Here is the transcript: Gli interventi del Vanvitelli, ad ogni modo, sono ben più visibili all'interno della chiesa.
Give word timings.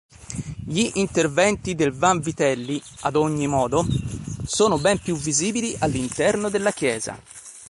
Gli 0.65 0.89
interventi 0.95 1.75
del 1.75 1.91
Vanvitelli, 1.91 2.81
ad 3.01 3.15
ogni 3.15 3.45
modo, 3.45 3.85
sono 4.47 4.79
ben 4.79 4.99
più 4.99 5.15
visibili 5.15 5.75
all'interno 5.77 6.49
della 6.49 6.71
chiesa. 6.71 7.21